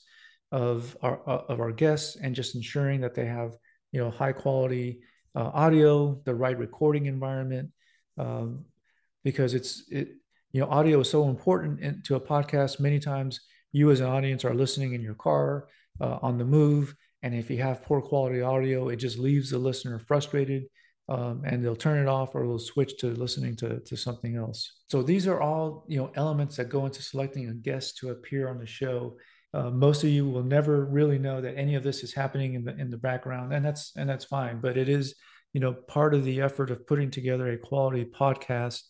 of 0.52 0.96
our 1.02 1.18
of 1.18 1.60
our 1.60 1.72
guests 1.72 2.16
and 2.16 2.36
just 2.36 2.56
ensuring 2.56 3.02
that 3.02 3.16
they 3.16 3.26
have 3.26 3.58
you 3.92 4.00
know 4.00 4.12
high 4.12 4.32
quality 4.32 5.00
uh, 5.36 5.50
audio, 5.54 6.22
the 6.26 6.36
right 6.36 6.58
recording 6.58 7.08
environment, 7.08 7.72
um, 8.18 8.66
because 9.24 9.56
it's 9.56 9.84
it 9.90 10.10
you 10.52 10.62
know 10.62 10.68
audio 10.68 11.00
is 11.00 11.10
so 11.10 11.28
important 11.28 11.80
in, 11.80 12.02
to 12.04 12.16
a 12.16 12.20
podcast 12.20 12.80
many 12.80 13.00
times 13.00 13.42
you 13.74 13.92
as 13.92 14.00
an 14.00 14.08
audience 14.08 14.46
are 14.46 14.54
listening 14.54 14.94
in 14.94 15.02
your 15.02 15.16
car 15.16 15.68
uh, 16.00 16.20
on 16.22 16.38
the 16.38 16.46
move 16.46 16.96
and 17.22 17.36
if 17.36 17.50
you 17.50 17.62
have 17.62 17.84
poor 17.84 18.02
quality 18.02 18.42
audio 18.42 18.88
it 18.88 18.96
just 18.96 19.20
leaves 19.20 19.50
the 19.50 19.58
listener 19.58 20.00
frustrated 20.00 20.64
um, 21.10 21.42
and 21.46 21.64
they'll 21.64 21.76
turn 21.76 22.02
it 22.02 22.08
off 22.08 22.34
or 22.34 22.46
they'll 22.48 22.60
switch 22.60 22.98
to 22.98 23.08
listening 23.08 23.56
to, 23.58 23.80
to 23.82 23.98
something 23.98 24.36
else. 24.36 24.72
So 24.90 25.04
these 25.04 25.28
are 25.28 25.42
all 25.42 25.86
you 25.88 25.98
know 25.98 26.12
elements 26.16 26.56
that 26.58 26.70
go 26.70 26.86
into 26.86 27.02
selecting 27.02 27.50
a 27.50 27.54
guest 27.54 27.98
to 27.98 28.12
appear 28.12 28.50
on 28.50 28.58
the 28.58 28.66
show. 28.66 29.18
Uh, 29.54 29.70
most 29.70 30.04
of 30.04 30.10
you 30.10 30.28
will 30.28 30.44
never 30.44 30.86
really 30.86 31.20
know 31.20 31.42
that 31.42 31.58
any 31.58 31.76
of 31.76 31.84
this 31.84 32.04
is 32.04 32.14
happening 32.14 32.54
in 32.54 32.64
the 32.64 32.76
in 32.78 32.90
the 32.90 32.98
background 32.98 33.54
and 33.54 33.64
that's 33.64 33.92
and 33.96 34.10
that's 34.10 34.26
fine 34.26 34.60
but 34.60 34.78
it 34.78 34.90
is 34.90 35.14
you 35.54 35.60
know 35.60 35.74
part 35.74 36.16
of 36.16 36.26
the 36.26 36.42
effort 36.42 36.72
of 36.72 36.88
putting 36.88 37.12
together 37.12 37.52
a 37.52 37.58
quality 37.60 38.04
podcast 38.04 38.82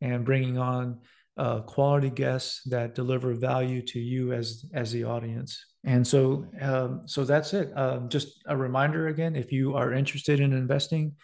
and 0.00 0.24
bringing 0.24 0.58
on 0.58 0.98
uh, 1.36 1.60
quality 1.60 2.10
guests 2.10 2.62
that 2.66 2.94
deliver 2.94 3.34
value 3.34 3.82
to 3.82 3.98
you 3.98 4.32
as 4.32 4.64
as 4.74 4.92
the 4.92 5.04
audience. 5.04 5.64
And 5.84 6.06
so, 6.06 6.46
um, 6.60 7.02
so 7.06 7.24
that's 7.24 7.54
it. 7.54 7.72
Um, 7.76 8.08
just 8.08 8.42
a 8.46 8.56
reminder 8.56 9.08
again: 9.08 9.36
if 9.36 9.52
you 9.52 9.74
are 9.74 9.92
interested 9.92 10.40
in 10.40 10.52
investing 10.52 11.14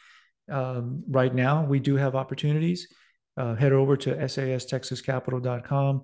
um, 0.50 1.02
right 1.08 1.34
now, 1.34 1.64
we 1.64 1.80
do 1.80 1.96
have 1.96 2.14
opportunities. 2.14 2.88
Uh, 3.36 3.54
head 3.54 3.72
over 3.72 3.98
to 3.98 4.14
sastexascapital.com, 4.14 6.02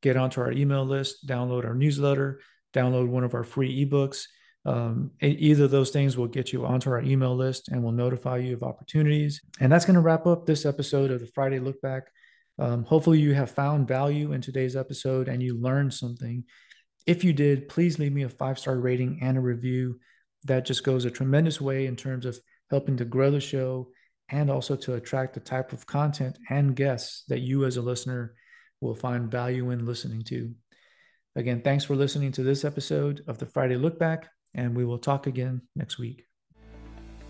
get 0.00 0.16
onto 0.16 0.40
our 0.40 0.50
email 0.50 0.84
list, 0.84 1.28
download 1.28 1.64
our 1.64 1.74
newsletter, 1.74 2.40
download 2.74 3.06
one 3.06 3.22
of 3.22 3.34
our 3.34 3.44
free 3.44 3.86
ebooks. 3.86 4.24
Um, 4.64 5.10
either 5.20 5.64
of 5.64 5.70
those 5.70 5.90
things 5.90 6.16
will 6.16 6.28
get 6.28 6.52
you 6.52 6.64
onto 6.64 6.90
our 6.90 7.00
email 7.02 7.36
list 7.36 7.68
and 7.68 7.82
will 7.82 7.92
notify 7.92 8.38
you 8.38 8.54
of 8.54 8.62
opportunities. 8.62 9.40
And 9.60 9.70
that's 9.70 9.84
going 9.84 9.94
to 9.94 10.00
wrap 10.00 10.26
up 10.26 10.46
this 10.46 10.64
episode 10.64 11.10
of 11.10 11.20
the 11.20 11.26
Friday 11.34 11.58
Look 11.58 11.80
Back. 11.80 12.08
Um, 12.58 12.84
hopefully, 12.84 13.18
you 13.18 13.34
have 13.34 13.50
found 13.50 13.88
value 13.88 14.32
in 14.32 14.40
today's 14.40 14.76
episode 14.76 15.28
and 15.28 15.42
you 15.42 15.60
learned 15.60 15.94
something. 15.94 16.44
If 17.06 17.24
you 17.24 17.32
did, 17.32 17.68
please 17.68 17.98
leave 17.98 18.12
me 18.12 18.22
a 18.22 18.28
five 18.28 18.58
star 18.58 18.78
rating 18.78 19.20
and 19.22 19.36
a 19.36 19.40
review. 19.40 19.98
That 20.44 20.64
just 20.64 20.84
goes 20.84 21.04
a 21.04 21.10
tremendous 21.10 21.60
way 21.60 21.86
in 21.86 21.96
terms 21.96 22.26
of 22.26 22.38
helping 22.70 22.96
to 22.96 23.04
grow 23.04 23.30
the 23.30 23.40
show 23.40 23.88
and 24.28 24.50
also 24.50 24.76
to 24.76 24.94
attract 24.94 25.34
the 25.34 25.40
type 25.40 25.72
of 25.72 25.86
content 25.86 26.38
and 26.50 26.74
guests 26.74 27.24
that 27.28 27.40
you 27.40 27.64
as 27.64 27.76
a 27.76 27.82
listener 27.82 28.34
will 28.80 28.94
find 28.94 29.30
value 29.30 29.70
in 29.70 29.86
listening 29.86 30.22
to. 30.24 30.52
Again, 31.36 31.62
thanks 31.62 31.84
for 31.84 31.94
listening 31.94 32.32
to 32.32 32.42
this 32.42 32.64
episode 32.64 33.22
of 33.28 33.38
the 33.38 33.46
Friday 33.46 33.76
Look 33.76 33.98
Back, 33.98 34.28
and 34.54 34.76
we 34.76 34.84
will 34.84 34.98
talk 34.98 35.26
again 35.26 35.62
next 35.76 35.98
week. 35.98 36.26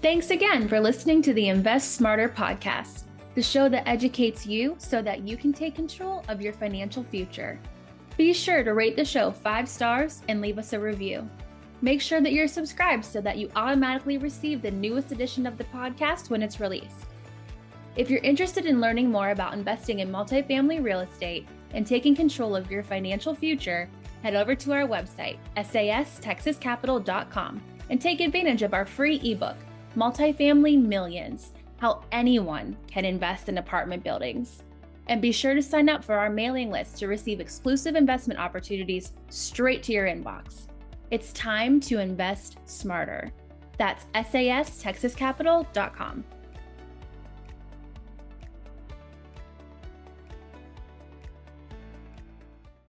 Thanks 0.00 0.30
again 0.30 0.66
for 0.68 0.80
listening 0.80 1.22
to 1.22 1.32
the 1.32 1.48
Invest 1.48 1.92
Smarter 1.92 2.28
podcast 2.28 3.04
the 3.34 3.42
show 3.42 3.68
that 3.68 3.88
educates 3.88 4.46
you 4.46 4.76
so 4.78 5.02
that 5.02 5.26
you 5.26 5.36
can 5.36 5.52
take 5.52 5.74
control 5.74 6.24
of 6.28 6.42
your 6.42 6.52
financial 6.52 7.02
future. 7.02 7.58
Be 8.16 8.32
sure 8.32 8.62
to 8.62 8.74
rate 8.74 8.96
the 8.96 9.04
show 9.04 9.30
five 9.30 9.68
stars 9.68 10.22
and 10.28 10.40
leave 10.40 10.58
us 10.58 10.74
a 10.74 10.80
review. 10.80 11.28
Make 11.80 12.00
sure 12.00 12.20
that 12.20 12.32
you're 12.32 12.46
subscribed 12.46 13.04
so 13.04 13.20
that 13.22 13.38
you 13.38 13.50
automatically 13.56 14.18
receive 14.18 14.62
the 14.62 14.70
newest 14.70 15.12
edition 15.12 15.46
of 15.46 15.56
the 15.56 15.64
podcast 15.64 16.30
when 16.30 16.42
it's 16.42 16.60
released. 16.60 17.06
If 17.96 18.10
you're 18.10 18.20
interested 18.20 18.66
in 18.66 18.80
learning 18.80 19.10
more 19.10 19.30
about 19.30 19.54
investing 19.54 20.00
in 20.00 20.10
multifamily 20.10 20.82
real 20.82 21.00
estate 21.00 21.48
and 21.74 21.86
taking 21.86 22.14
control 22.14 22.54
of 22.54 22.70
your 22.70 22.82
financial 22.82 23.34
future, 23.34 23.88
head 24.22 24.34
over 24.34 24.54
to 24.54 24.72
our 24.72 24.86
website, 24.86 25.38
sastexascapital.com, 25.56 27.62
and 27.90 28.00
take 28.00 28.20
advantage 28.20 28.62
of 28.62 28.74
our 28.74 28.86
free 28.86 29.20
ebook, 29.24 29.56
Multifamily 29.96 30.80
Millions 30.80 31.52
how 31.82 32.00
anyone 32.12 32.76
can 32.86 33.04
invest 33.04 33.48
in 33.48 33.58
apartment 33.58 34.04
buildings. 34.04 34.62
And 35.08 35.20
be 35.20 35.32
sure 35.32 35.52
to 35.52 35.60
sign 35.60 35.88
up 35.88 36.04
for 36.04 36.14
our 36.14 36.30
mailing 36.30 36.70
list 36.70 36.98
to 36.98 37.08
receive 37.08 37.40
exclusive 37.40 37.96
investment 37.96 38.38
opportunities 38.38 39.14
straight 39.30 39.82
to 39.82 39.92
your 39.92 40.06
inbox. 40.06 40.68
It's 41.10 41.32
time 41.32 41.80
to 41.80 41.98
invest 41.98 42.58
smarter. 42.66 43.32
That's 43.78 44.04
sastexascapital.com. 44.14 46.24